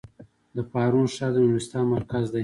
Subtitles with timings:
[0.55, 2.39] د پارون ښار د نورستان مرکز دی